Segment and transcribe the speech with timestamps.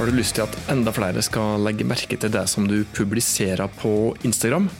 [0.00, 3.68] Har du lyst til at enda flere skal legge merke til det som du publiserer
[3.82, 4.70] på Instagram?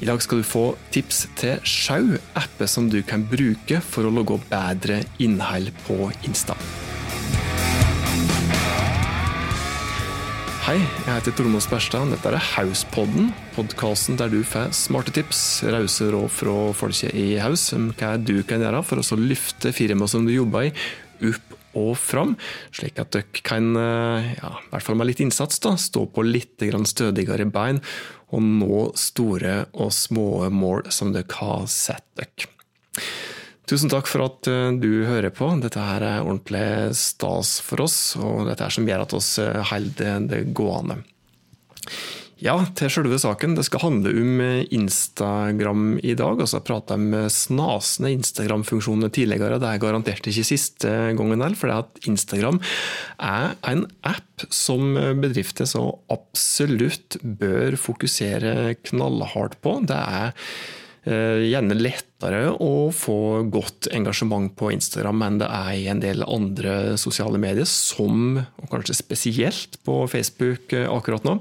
[0.00, 4.14] I dag skal du få tips til Sjau, apper som du kan bruke for å
[4.16, 6.56] logge bedre innhold på Insta.
[10.64, 12.16] Hei, jeg heter Tormod Sperstad.
[12.16, 17.68] Dette er Hauspodden, podkasten der du får smarte tips, rause råd fra folket i Haus
[17.76, 20.78] om hva du kan gjøre for å løfte firmaet som du jobber i,
[21.28, 22.36] opp og fram,
[22.74, 26.62] slik at dere kan, ja, i hvert fall med litt innsats, da, stå på litt
[26.62, 27.80] stødigere bein
[28.32, 32.48] og nå store og små mål som dere har sett dere.
[33.68, 34.48] Tusen takk for at
[34.82, 35.46] du hører på.
[35.62, 39.30] Dette her er ordentlig stas for oss, og dette er som gjør at oss
[39.70, 40.98] holder det gående.
[42.42, 43.52] Ja, til selve saken.
[43.54, 44.40] Det skal handle om
[44.74, 46.40] Instagram i dag.
[46.42, 49.60] Altså, jeg prata om snasende Instagram-funksjoner tidligere.
[49.62, 52.58] Det er garantert ikke siste gangen heller, for at Instagram
[53.22, 59.78] er en app som bedrifter så absolutt bør fokusere knallhardt på.
[59.86, 60.34] Det er
[61.02, 66.94] gjerne lettere å få godt engasjement på Instagram enn det er i en del andre
[67.00, 68.38] sosiale medier, som,
[68.72, 71.36] kanskje spesielt på Facebook akkurat nå.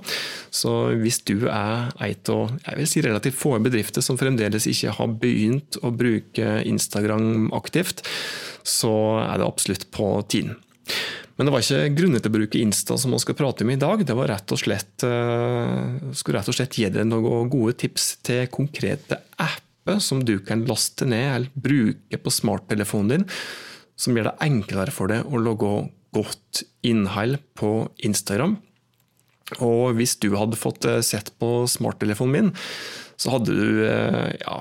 [0.53, 4.95] Så hvis du er eit av jeg vil si relativt få bedrifter som fremdeles ikke
[4.99, 8.03] har begynt å bruke Instagram aktivt,
[8.67, 8.93] så
[9.23, 10.59] er det absolutt på tiden.
[11.41, 13.79] Men det var ikke grunner til å bruke Insta som vi skal prate om i
[13.81, 14.03] dag.
[14.05, 18.45] Det var rett og slett, skulle rett og slett gi dere noen gode tips til
[18.53, 23.25] konkrete apper som du kan laste ned eller bruke på smarttelefonen din,
[23.97, 25.71] som gjør det enklere for deg å lage
[26.15, 28.57] godt innhold på Instagram.
[29.59, 32.53] Og hvis du hadde fått sett på smarttelefonen min,
[33.19, 34.59] så hadde du ja,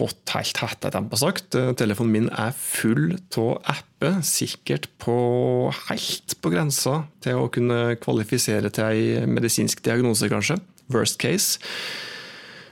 [0.00, 1.54] fått helt hetta tempo sagt.
[1.78, 5.14] Telefonen min er full av apper, sikkert på
[5.88, 10.58] helt på grensa til å kunne kvalifisere til ei medisinsk diagnose, kanskje.
[10.90, 11.60] Worst case.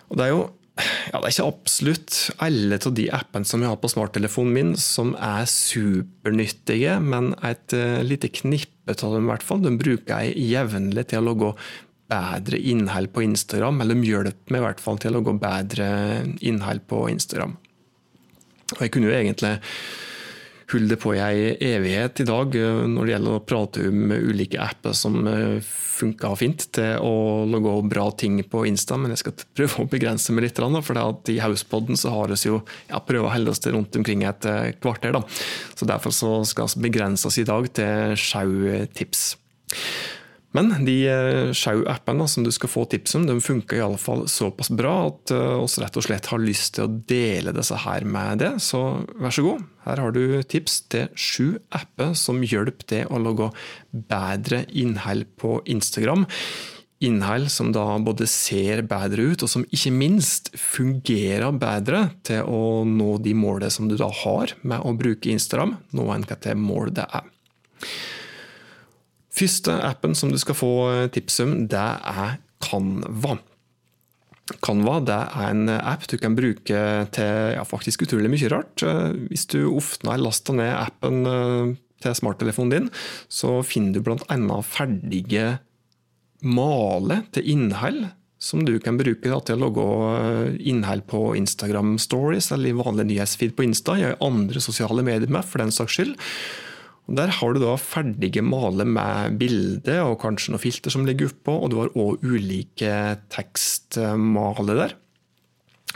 [0.09, 0.47] Og det er jo
[0.79, 4.73] ja, det er ikke absolutt alle av de appene som jeg har på smarttelefonen min
[4.79, 7.75] som er supernyttige, men et
[8.07, 11.53] lite knippe av dem i hvert fall, de bruker jeg jevnlig til å lage
[12.09, 15.89] bedre innhold på Instagram, eller de hjelper meg i hvert fall til å lage bedre
[16.41, 17.57] innhold på Instagram.
[18.77, 19.57] Og jeg kunne jo egentlig
[20.73, 21.21] holde det på i
[21.65, 22.55] evighet i dag
[22.89, 25.17] når det gjelder å prate om ulike apper som
[25.99, 30.35] funker fint til å logge bra ting på Insta, men jeg skal prøve å begrense
[30.35, 30.61] meg litt.
[30.85, 31.01] For
[31.33, 34.47] i Hauspodden så har vi jo ja, prøvd å holde oss til rundt omkring et
[34.83, 35.17] kvarter.
[35.17, 35.25] Da.
[35.75, 39.33] Så Derfor så skal vi begrense oss i dag til sjau tips.
[40.57, 40.95] Men de
[41.53, 45.99] show-appene som du skal få tips om, de funker iallfall såpass bra at oss rett
[46.01, 48.55] og slett har lyst til å dele disse her med det.
[48.65, 48.81] Så
[49.21, 53.51] vær så god, her har du tips til sju apper som hjelper deg å lage
[53.93, 56.25] bedre innhold på Instagram.
[57.05, 62.87] Innhold som da både ser bedre ut, og som ikke minst fungerer bedre til å
[62.89, 66.59] nå de målene som du da har med å bruke Instagram, noe enn hva til
[66.59, 67.29] mål det er.
[69.39, 70.73] Første appen som du skal få
[71.15, 73.37] tips om, det er Canva.
[74.65, 76.83] Canva det er en app du kan bruke
[77.15, 78.83] til ja, faktisk utrolig mye rart.
[79.29, 81.23] Hvis du ofte har lasta ned appen
[82.03, 82.93] til smarttelefonen din,
[83.29, 84.61] så finner du bl.a.
[84.67, 85.59] ferdige
[86.47, 88.07] maler til innhold
[88.39, 89.85] som du kan bruke da, til å logge
[90.63, 95.43] innhold på Instagram Stories eller i vanlig nyhetsfeed på Insta, i andre sosiale medier med,
[95.47, 96.15] for den saks skyld.
[97.09, 101.55] Der har du da ferdige maler med bilde og kanskje noen filter som ligger oppå,
[101.57, 102.95] og du har òg ulike
[103.33, 104.97] tekstmaler der.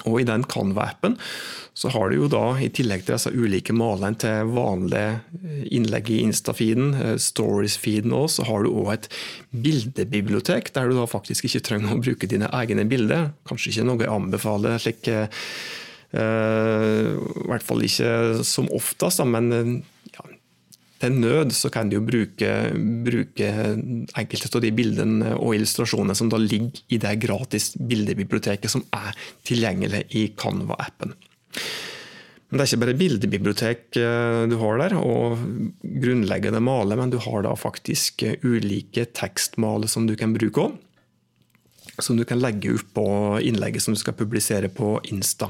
[0.09, 1.19] Og i den Canva-appen
[1.77, 5.21] så har du jo da, i tillegg til disse ulike malene til vanlige
[5.73, 9.09] innlegg i Insta-feeden, Stories-feeden òg, så har du òg et
[9.53, 13.31] bildebibliotek, der du da faktisk ikke trenger å bruke dine egne bilder.
[13.49, 15.29] Kanskje ikke noe jeg anbefaler slik uh,
[16.13, 19.81] i hvert fall ikke som oftest, men
[21.03, 22.51] til nød så kan du jo bruke,
[23.07, 23.49] bruke
[24.19, 29.17] enkelte av de bildene og illustrasjonene som da ligger i det gratis bildebiblioteket som er
[29.49, 31.17] tilgjengelig i Canva-appen.
[32.53, 35.41] Men Det er ikke bare bildebibliotek du har der, og
[35.83, 40.75] grunnleggende male, men du har da faktisk ulike tekstmaler som du kan bruke òg.
[41.99, 43.07] Som du kan legge opp på
[43.41, 45.49] innlegget som du skal publisere på Insta.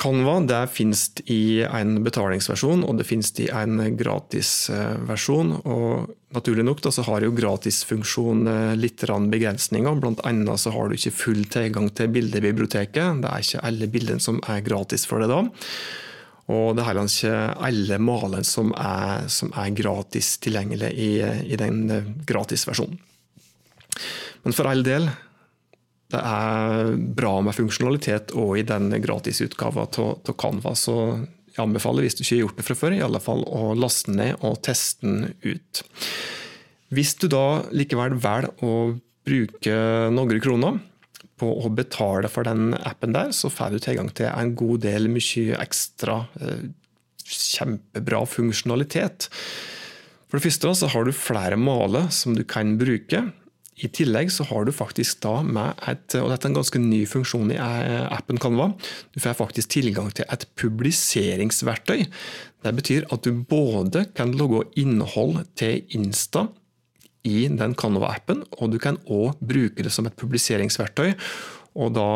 [0.00, 5.58] Canva det finnes i en betalingsversjon og det finnes i en gratisversjon.
[5.68, 9.98] og Naturlig nok da, så har jo gratisfunksjonen litt begrensninger.
[10.00, 13.20] Blant annet så har du ikke full tilgang til bildebiblioteket.
[13.20, 15.42] Det er ikke alle bildene som er gratis for deg da.
[16.50, 17.34] Og det er heller ikke
[17.68, 18.72] alle malene som
[19.28, 21.10] som er gratis tilgjengelig i,
[21.52, 21.84] i den
[22.26, 22.96] gratisversjonen.
[24.44, 25.10] Men for all del,
[26.10, 30.74] det er bra med funksjonalitet òg i den gratisutgava av Canva.
[30.78, 30.96] Så
[31.50, 34.10] jeg anbefaler, hvis du ikke har gjort det fra før, i alle fall å laste
[34.10, 35.82] den ned og teste den ut.
[36.90, 38.74] Hvis du da likevel velger å
[39.26, 39.76] bruke
[40.10, 40.80] noen kroner
[41.40, 45.08] på å betale for den appen der, så får du tilgang til en god del
[45.12, 46.66] mye ekstra eh,
[47.30, 49.30] kjempebra funksjonalitet.
[50.30, 53.24] For det første så har du flere maler som du kan bruke.
[53.80, 57.00] I tillegg så har du faktisk da med et, og dette er en ganske ny
[57.08, 58.70] funksjon i appen Canva,
[59.14, 62.04] du får faktisk tilgang til et publiseringsverktøy.
[62.60, 66.48] Det betyr at du både kan logge innhold til Insta
[67.24, 71.14] i den Canva-appen, og du kan òg bruke det som et publiseringsverktøy.
[71.80, 72.06] Og da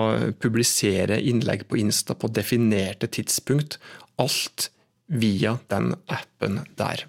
[0.43, 3.79] publisere innlegg på Insta på definerte tidspunkt.
[4.21, 4.71] Alt
[5.07, 7.05] via den appen der.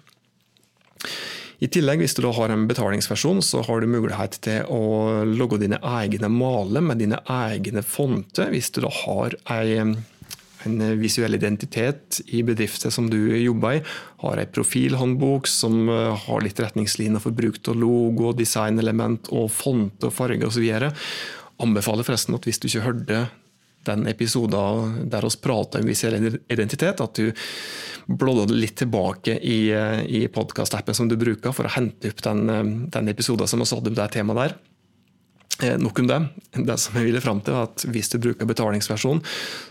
[1.64, 5.60] I tillegg, hvis du da har en betalingsversjon, så har du mulighet til å logge
[5.62, 8.50] dine egne maler med dine egne fonter.
[8.52, 9.78] Hvis du da har ei
[10.66, 13.82] en visuell identitet i bedrifter som du jobber i,
[14.24, 20.06] har ei profilhåndbok som eh, har litt retningslinjer for bruk av logo, designelement og font
[20.06, 20.66] og farge osv.
[21.62, 23.26] Anbefaler forresten at hvis du ikke hørte
[23.86, 26.18] den episoden der vi prata om visuell
[26.52, 27.32] identitet, at du
[28.06, 29.58] blådde litt tilbake i,
[30.06, 33.92] i podkastappen som du bruker for å hente opp den, den episoden som vi hadde
[33.92, 34.58] om det temaet der.
[35.62, 36.20] Eh, nok om det.
[36.52, 39.22] Det som jeg ville fram til, er at hvis du bruker betalingsversjon,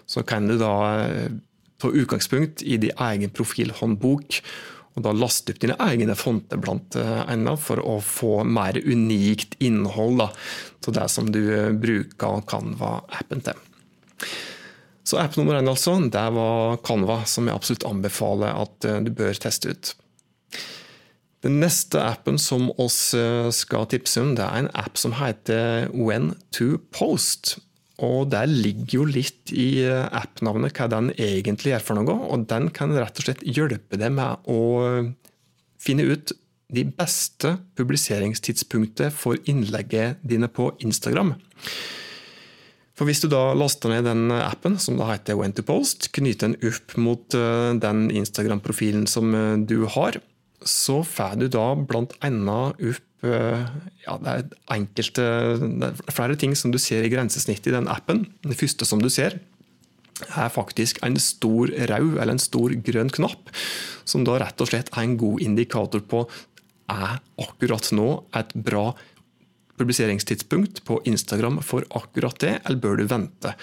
[0.09, 0.75] så kan du da
[1.06, 1.35] eh,
[1.81, 4.39] ta utgangspunkt i din egen profilhåndbok
[4.95, 10.21] og da laste opp dine egne fonter blant annet for å få mer unikt innhold
[10.21, 10.29] da,
[10.79, 11.41] til det som du
[11.75, 13.59] bruker Canva-appen til.
[15.06, 19.12] Så app nummer én altså, det var Canva, som jeg absolutt anbefaler at eh, du
[19.13, 19.91] bør teste ut.
[21.45, 25.91] Den neste appen som oss eh, skal tipse om, det er en app som heter
[25.94, 27.59] When to Post.
[28.01, 32.15] Og Der ligger jo litt i appnavnet app-navnet hva den egentlig gjør for noe.
[32.27, 35.13] og Den kan rett og slett hjelpe deg med å
[35.79, 36.33] finne ut
[36.75, 41.35] de beste publiseringstidspunktet for innlegget dine på Instagram.
[42.95, 46.53] For Hvis du da laster ned den appen, som da heter When to Post, knyter
[46.53, 50.21] den opp mot eh, den Instagram-profilen som eh, du har,
[50.65, 52.06] så får du da bl.a.
[52.15, 53.65] opp eh,
[54.06, 54.47] ja, det er
[54.77, 55.27] enkelte,
[55.59, 58.30] det er flere ting som du ser i grensesnittet i den appen.
[58.47, 59.41] Det første som du ser,
[60.31, 63.51] er faktisk en stor rød eller en stor grønn knapp,
[64.07, 66.24] som da rett og slett er en god indikator på
[66.91, 68.91] er akkurat nå et bra
[69.80, 73.56] publiseringstidspunkt på Instagram for akkurat det, eller bør du vente?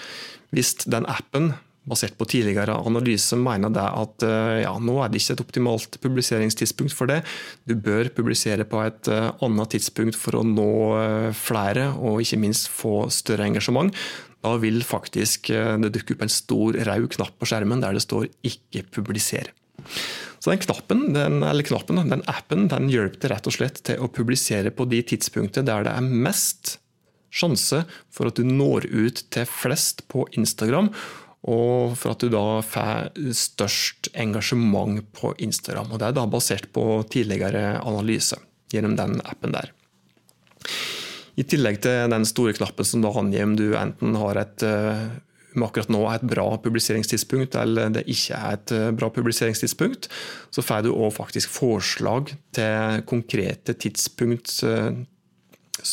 [0.53, 1.53] Hvis den appen
[1.89, 5.97] basert på tidligere analyse mener det at eh, ja, nå er det ikke et optimalt
[6.03, 7.21] publiseringstidspunkt for det.
[7.67, 10.69] Du bør publisere på et eh, annet tidspunkt for å nå
[10.99, 13.91] eh, flere, og ikke minst få større engasjement.
[14.43, 18.27] Da vil faktisk det dukke opp en stor rød knapp på skjermen der det står
[18.43, 19.53] 'ikke publisere'.
[20.43, 24.11] Så den knappen, den, eller knappen, den appen den hjelper rett og slett til å
[24.11, 26.77] publisere på de tidspunktene der det er mest
[27.33, 27.83] sjanse
[28.13, 30.91] for at du når ut til flest på Instagram,
[31.43, 35.91] og for at du da får størst engasjement på Instagram.
[35.91, 38.37] Og Det er da basert på tidligere analyse
[38.71, 39.73] gjennom den appen der.
[41.35, 45.07] I tillegg til den store knappen som da angir om du enten har et eh,
[45.61, 50.09] akkurat nå er et bra publiseringstidspunkt eller det ikke er et eh, bra publiseringstidspunkt,
[50.53, 54.89] så får du òg faktisk forslag til konkrete tidspunkt eh,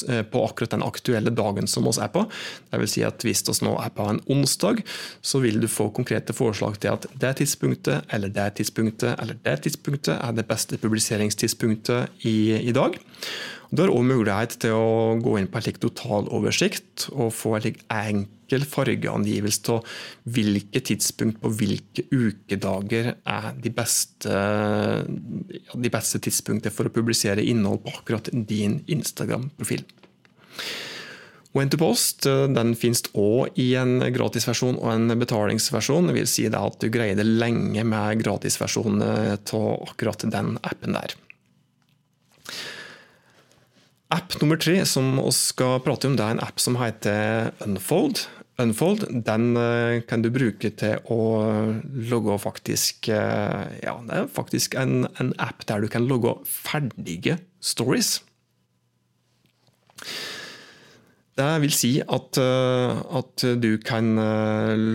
[0.08, 2.24] eh, på akkurat den aktuelle dagen som vi er på.
[2.70, 4.82] Det vil si at Hvis vi nå er på en onsdag,
[5.20, 9.60] så vil du få konkrete forslag til at det tidspunktet eller det tidspunktet eller det
[9.68, 12.96] tidspunktet er det beste publiseringstidspunktet i, i dag.
[13.70, 17.62] Du har òg mulighet til å gå inn på en slik totaloversikt og få en
[17.68, 19.86] slik enkel fargeangivelse av
[20.24, 24.34] hvilke tidspunkt på hvilke ukedager er de beste,
[25.06, 29.86] de beste tidspunktene for å publisere innhold på akkurat din Instagram-profil.
[31.52, 36.06] When to Post den finnes òg i en gratisversjon og en betalingsversjon.
[36.06, 41.16] Det vil si at du greier det lenge med gratisversjonen av akkurat den appen der.
[44.10, 48.24] App nummer tre som vi skal prate om, det er en app som heter Unfold.
[48.60, 51.20] Unfold den eh, kan du bruke til å
[52.10, 57.38] logge faktisk eh, Ja, det er faktisk en, en app der du kan logge ferdige
[57.60, 58.18] stories.
[61.40, 64.08] Det vil si at, at, du kan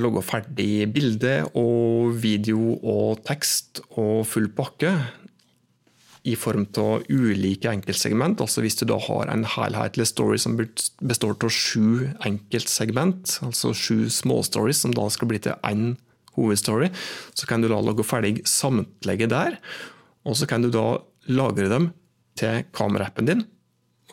[0.04, 4.92] logge ferdig bilde og video og tekst og full pakke
[6.26, 8.42] i form av ulike enkeltsegment.
[8.42, 14.08] Altså hvis du da har en helhetlig story som består av sju enkeltsegment, altså sju
[14.10, 15.94] småstories som da skal bli til én
[16.36, 16.90] hovedstory,
[17.38, 19.60] så kan du da lage ferdig samtlige der.
[20.26, 20.98] Og så kan du da
[21.30, 21.92] lagre dem
[22.40, 23.46] til kameraappen din.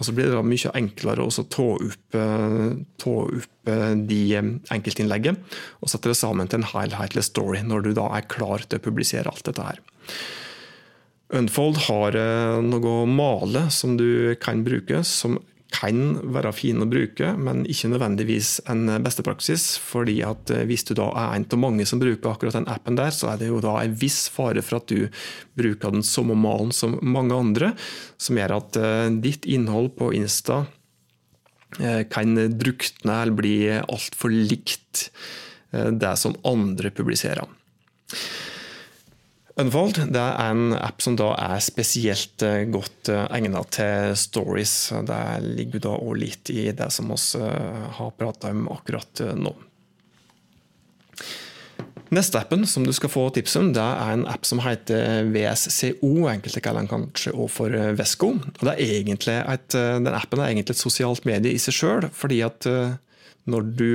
[0.00, 2.69] Og så blir det da mye enklere å ta opp, eh,
[3.00, 4.21] ta opp eh, de
[4.73, 5.40] enkeltinnleggene
[5.81, 8.85] og sette det sammen til en helhetlig story, når du da er klar til å
[8.85, 9.83] publisere alt dette her.
[11.33, 12.17] Unfold har
[12.61, 15.39] noe å male som du kan bruke, som
[15.73, 16.01] kan
[16.35, 19.79] være fin å bruke, men ikke nødvendigvis en beste praksis.
[19.81, 22.97] fordi at eh, Hvis du da er en av mange som bruker akkurat den appen,
[22.97, 25.09] der, så er det jo da en viss fare for at du
[25.59, 27.73] bruker den samme malen som mange andre,
[28.19, 30.67] som gjør at eh, ditt innhold på Insta
[32.12, 35.07] kan drukne eller bli altfor likt
[35.73, 37.49] det som andre publiserer.
[39.61, 44.75] Unfold det er en app som da er spesielt eh, godt eh, egnet til stories.
[45.04, 49.52] Det ligger da òg litt i det som vi eh, har prata om akkurat nå.
[52.12, 56.11] Neste appen som du skal få tips om, det er en app som heter VSCO.
[56.32, 58.35] Enkelte kaller den kanskje òg for Vesco.
[58.37, 62.42] Og det er et, den appen er egentlig et sosialt medie i seg sjøl, fordi
[62.44, 62.68] at
[63.50, 63.88] når du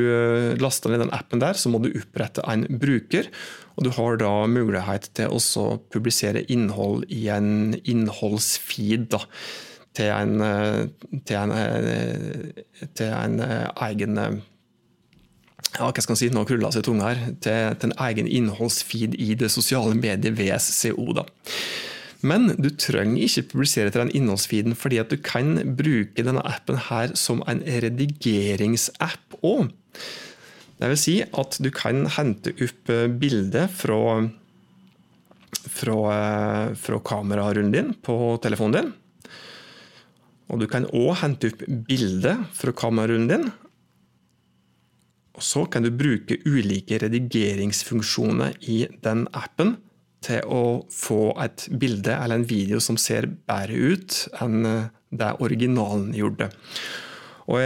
[0.59, 3.29] laster ned den appen der, så må du opprette en bruker.
[3.77, 9.07] Og du har da mulighet til å publisere innhold i en innholdsfeed.
[9.13, 9.21] Da,
[9.97, 10.91] til, en,
[11.25, 11.53] til, en,
[12.97, 13.39] til en,
[13.87, 14.19] egen
[15.77, 19.17] ja, hva skal man si, nå krølla seg tunga her, til, til, en egen innholdsfeed
[19.21, 21.07] i det sosiale mediet VSCO.
[21.17, 21.25] da.
[22.25, 26.79] Men du trenger ikke publisere til den innholdsfeeden, fordi at du kan bruke denne appen
[26.87, 29.69] her som en redigeringsapp òg.
[30.77, 33.99] Det vil si at du kan hente opp eh, bilder fra,
[35.77, 38.91] fra, eh, fra kamerarunden din på telefonen din.
[40.47, 43.49] Og du kan òg hente opp bilder fra kamerarunden din.
[45.37, 49.75] Og så kan du bruke ulike redigeringsfunksjoner i den appen
[50.25, 55.29] til å få et bilde eller en video som ser bedre ut enn eh, det
[55.43, 56.49] originalen gjorde.
[57.47, 57.61] Og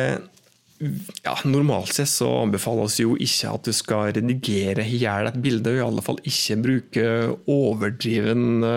[1.22, 5.74] ja, Normalt sett så anbefales jo ikke at du skal redigere i hjel et bilde,
[5.74, 7.08] og i alle fall ikke bruke
[7.52, 8.72] overdrivende,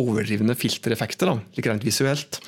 [0.00, 2.40] overdrivende filtereffekter, da, rent visuelt.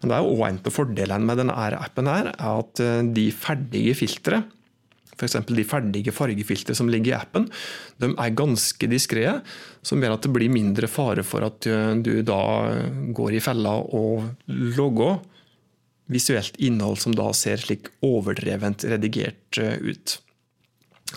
[0.00, 3.28] Men det er jo en av fordelene med denne appen her, er at eh, de
[3.36, 4.44] ferdige filtre,
[5.16, 5.36] f.eks.
[5.46, 7.48] de ferdige fargefiltre som ligger i appen,
[8.00, 9.26] de er ganske diskré,
[9.82, 12.40] som gjør at det blir mindre fare for at eh, du da
[13.16, 15.20] går i fella og logger
[16.10, 20.18] visuelt innhold som da ser slik overdrevent redigert eh, ut.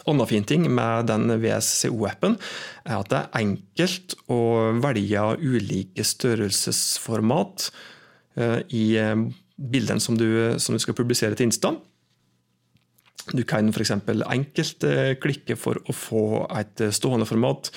[0.10, 2.40] Annen fin ting med den VSCO-appen
[2.82, 4.42] er at det er enkelt å
[4.82, 7.70] velge ulike størrelsesformat
[8.42, 8.86] eh, i
[9.54, 11.76] bildene som du, som du skal publisere til Insta.
[13.32, 13.94] Du kan f.eks.
[13.96, 14.84] enkelt
[15.24, 16.26] klikke for å få
[16.60, 17.70] et stående format.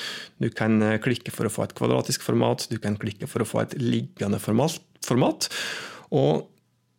[0.42, 2.66] Du kan klikke for å få et kvadratisk format.
[2.66, 5.46] Du kan klikke for å få et liggende format.
[6.10, 6.48] Og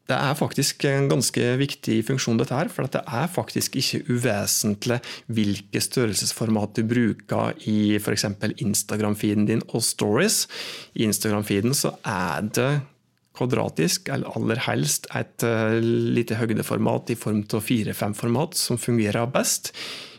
[0.07, 5.01] det er faktisk en ganske viktig funksjon, dette her, for det er faktisk ikke uvesentlig
[5.27, 8.29] hvilke størrelsesformat du bruker i f.eks.
[8.63, 10.45] Instagram-feeden din og stories.
[10.95, 12.69] I Instagram-feeden så er det
[13.37, 19.71] kvadratisk, eller aller helst et uh, lite høydeformat i form av 4-5-format som fungerer best.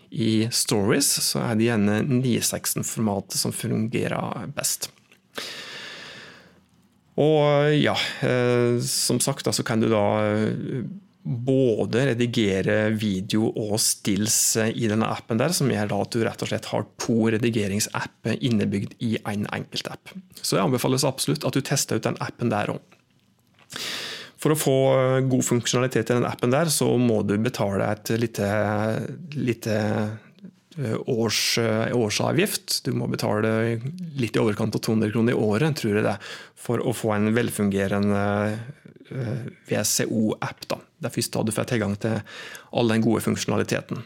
[0.09, 4.89] I stories så er det gjerne 9-16-formatet som fungerer best.
[7.19, 10.87] Og ja, eh, som sagt så kan du da eh,
[11.29, 16.23] både redigere video og stills eh, i denne appen, der, som gjør da at du
[16.23, 20.15] rett og slett har to redigeringsapper innebygd i en enkelt app.
[20.39, 22.98] Så jeg anbefales absolutt at du tester ut den appen der òg.
[24.39, 24.77] For å få
[25.27, 28.49] god funksjonalitet i den appen der, så må du betale et lite,
[29.35, 29.79] lite
[31.11, 31.59] års,
[31.93, 32.85] årsavgift.
[32.87, 33.81] Du må betale
[34.19, 36.15] litt i overkant av 200 kroner i året, tror jeg det,
[36.55, 38.23] for å få en velfungerende
[39.11, 40.69] eh, VCO-app.
[40.71, 42.21] Det er først da du får tilgang til
[42.79, 44.05] all den gode funksjonaliteten.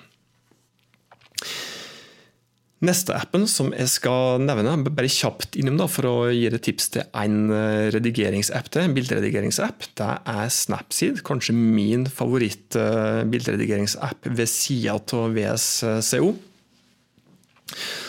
[2.82, 6.88] Neste appen som jeg skal nevne, bare kjapt innom da, for å gi deg tips
[6.96, 11.20] til en eh, redigeringsapp til, en bilderedigeringsapp, det er Snapseed.
[11.22, 16.34] Kanskje min favoritt-bilderedigeringsapp ved sida av VSCO.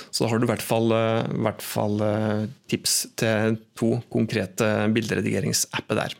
[0.09, 4.01] Så da har du i hvert fall, eh, i hvert fall eh, tips til to
[4.13, 6.11] konkrete bilderredigeringsapper der.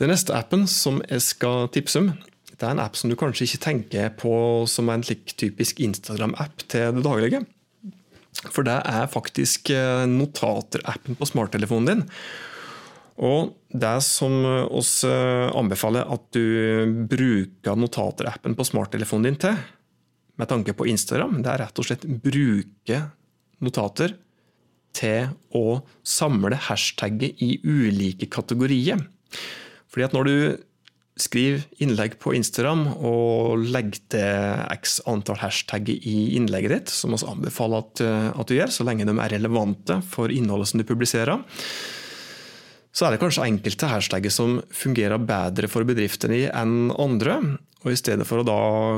[0.00, 2.12] Den neste appen som jeg skal tipse om,
[2.60, 4.34] Det er en app som du kanskje ikke tenker på
[4.68, 7.40] som en slik typisk Instagram-app til det daglige.
[8.52, 12.04] For det er faktisk notaterappen notater-appen på smarttelefonen din.
[13.20, 14.32] Og det som
[14.72, 19.58] oss eh, anbefaler at du bruker notater-appen på smarttelefonen din til,
[20.40, 23.00] med tanke på Instagram, det er rett og slett bruke
[23.60, 24.14] notater
[24.96, 29.04] til å samle hashtagget i ulike kategorier.
[29.90, 30.36] Fordi at når du
[31.22, 37.20] skriver innlegg på Instagram og legg til x antall hashtag i innlegget ditt, som vi
[37.22, 41.44] anbefaler at, at, du gjør, så lenge de er relevante for innholdet som du publiserer,
[42.90, 47.38] så er det kanskje enkelte hashtagger som fungerer bedre for bedriftene enn andre.
[47.80, 48.56] Og I stedet for å da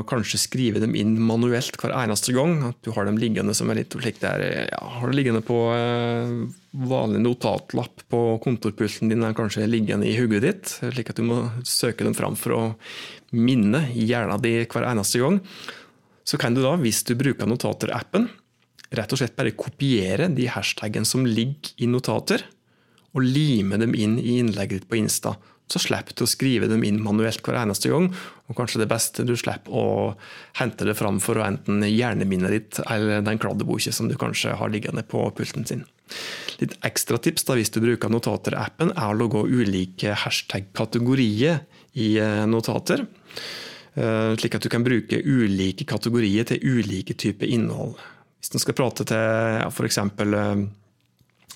[0.09, 3.79] kanskje skrive dem inn manuelt hver eneste gang, at du har dem liggende som er
[3.79, 6.33] litt slik der, ja, har det liggende på eh,
[6.91, 11.45] vanlig notatlapp på kontorpulten din, er kanskje liggende i hodet ditt, slik at du må
[11.63, 12.63] søke dem fram for å
[13.31, 15.39] minne hjernen din hver eneste gang,
[16.27, 18.27] så kan du da, hvis du bruker notater-appen,
[18.93, 22.43] rett og slett bare kopiere de hashtagene som ligger i notater,
[23.13, 25.35] og lime dem inn i innlegget ditt på Insta
[25.71, 28.09] så slipper du å skrive dem inn manuelt hver eneste gang.
[28.49, 29.85] Og kanskje det beste, du slipper å
[30.59, 34.73] hente det fram for å enten hjerneminnet ditt eller den kladdeboka som du kanskje har
[34.73, 35.85] liggende på pulten sin.
[36.59, 41.63] Litt ekstra tips da, hvis du bruker notater-appen, er å logge ulike hashtag-kategorier
[41.97, 43.07] i eh, notater.
[43.95, 47.95] Eh, slik at du kan bruke ulike kategorier til ulike typer innhold.
[48.43, 50.03] Hvis du skal prate til ja, f.eks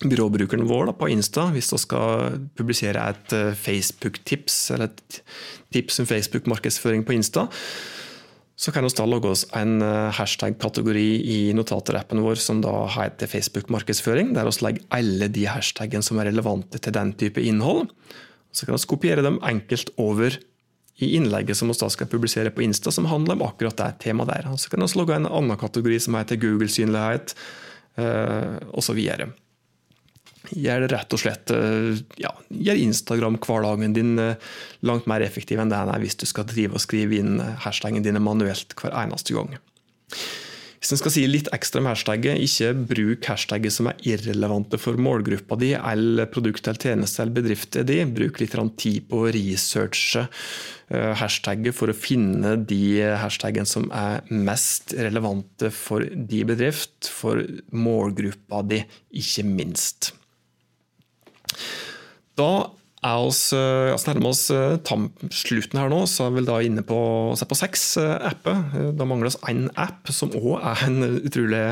[0.05, 5.21] byråbrukeren vår da, på Insta, hvis vi skal publisere et eh, Facebook-tips, eller et
[5.73, 7.47] tips om Facebook-markedsføring på Insta,
[8.57, 13.29] så kan vi da logge oss en eh, hashtag-kategori i notater-appen vår som da heter
[13.29, 17.89] Facebook-markedsføring, der vi legger alle de hashtagene som er relevante til den type innhold.
[18.53, 20.37] Så kan vi kopiere dem enkelt over
[20.97, 24.49] i innlegget som vi skal publisere på Insta, som handler om akkurat det temaet der.
[24.57, 27.35] Så kan vi logge en annen kategori som heter Google-synlighet,
[27.97, 28.97] eh, osv
[30.55, 34.49] gjør rett og slett eh, ja, gjør Instagram-hverdagen din eh,
[34.87, 37.55] langt mer effektiv enn det den er hvis du skal drive og skrive inn eh,
[37.65, 39.57] hashtagene dine manuelt hver eneste gang.
[40.77, 44.99] Hvis en skal si litt ekstra om hashtagget, ikke bruk hashtagget som er irrelevante for
[45.01, 47.97] målgruppa di, eller produkt eller tjeneste eller bedrifter di.
[48.05, 50.27] Bruk litt tid på å researche
[50.87, 57.41] hashtagget for å finne de hashtagene som er mest relevante for de bedrift, for
[57.73, 58.83] målgruppa di,
[59.17, 60.13] ikke minst.
[62.37, 62.51] Da
[63.05, 64.45] er oss, eh, altså nærmer oss
[64.87, 66.99] tam, slutten her nå, så er vi da inne på,
[67.37, 68.93] på seks eh, apper.
[68.97, 71.63] Da mangler oss én app, som òg er en utrolig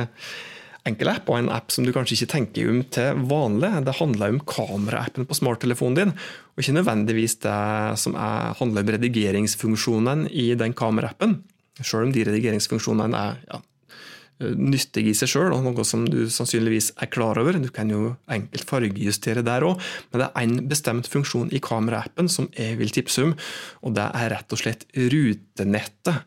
[0.85, 3.71] enkel app, og en app som du kanskje ikke tenker om til vanlig.
[3.87, 6.15] Det handler om kameraappen på smarttelefonen din,
[6.53, 7.59] og ikke nødvendigvis det
[8.01, 11.39] som er, handler om redigeringsfunksjonen i den kameraappen.
[11.81, 13.74] Selv om de redigeringsfunksjonene er ja, Eh,
[14.43, 17.57] nyttig i seg sjøl, og noe som du sannsynligvis er klar over.
[17.61, 22.29] Du kan jo enkelt fargejustere der òg, men det er en bestemt funksjon i kameraappen
[22.31, 23.35] som jeg vil tipse om,
[23.85, 26.25] og det er rett og slett rutenettet.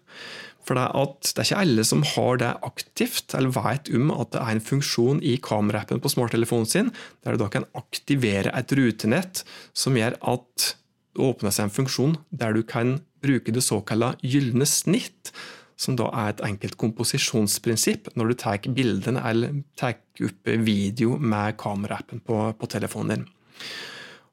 [0.68, 4.34] For det er, det er ikke alle som har det aktivt, eller vet om at
[4.34, 6.90] det er en funksjon i kameraappen på smarttelefonen sin,
[7.24, 9.44] der du da kan aktivere et rutenett
[9.76, 10.72] som gjør at
[11.16, 15.32] det åpner seg en funksjon der du kan bruke det såkalte gylne snitt
[15.78, 21.54] som da er et enkelt komposisjonsprinsipp når du tar bildene eller tar opp video med
[21.60, 23.28] kameraappen på, på, telefonen din.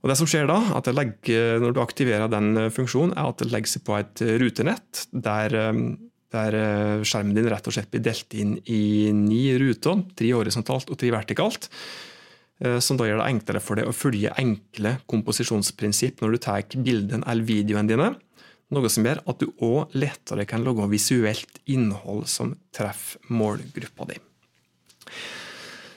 [0.01, 0.57] Og det som skjer da,
[0.93, 5.55] legger, Når du aktiverer den funksjonen, er at det legger seg på et rutenett der,
[6.33, 6.57] der,
[7.05, 11.13] skjermen din rett og slett blir delt inn i ni ruter, tre horisontalt og tre
[11.13, 11.69] vertikalt.
[12.63, 16.77] Eh, som da gjør det enklere for deg å følge enkle komposisjonsprinsipp når du tar
[16.77, 18.11] bildene eller videoene dine.
[18.73, 24.17] Noe som gjør at du òg lettere kan lage visuelt innhold som treffer målgruppa di.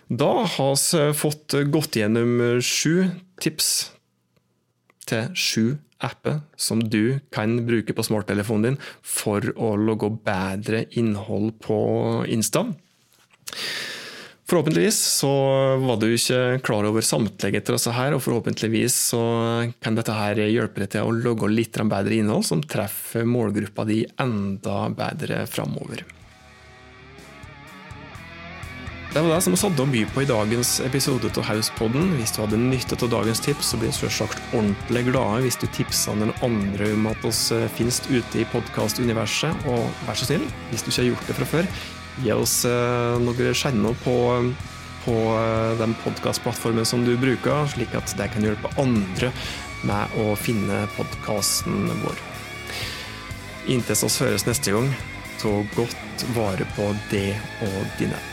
[0.09, 3.09] Da har vi fått gått gjennom sju
[3.41, 3.71] tips
[5.09, 5.65] til sju
[6.05, 11.79] apper som du kan bruke på smarttelefonen din for å lage bedre innhold på
[12.31, 12.69] Insta.
[14.49, 15.31] Forhåpentligvis så
[15.77, 19.21] var du ikke klar over samtlige til disse her, og forhåpentligvis så
[19.85, 24.07] kan dette her hjelpe deg til å lage litt bedre innhold som treffer målgruppa di
[24.17, 26.01] enda bedre framover.
[29.13, 32.15] Det var det som satte å by på i dagens episode av Hauspodden.
[32.17, 35.69] Hvis du hadde nytte av dagens tips, så blir vi selvsagt ordentlig glade hvis du
[35.77, 39.69] tipser den andre om at oss finnes ute i podkastuniverset.
[39.69, 41.73] Og vær så snill, hvis du ikke har gjort det fra før,
[42.25, 44.17] Gi oss eh, noen stjerner på,
[45.05, 49.31] på eh, den podkastplattformen som du bruker, slik at det kan hjelpe andre
[49.87, 52.25] med å finne podkasten vår.
[53.71, 54.91] Inntil vi høres neste gang,
[55.39, 57.31] ta godt vare på det
[57.69, 58.28] og dine.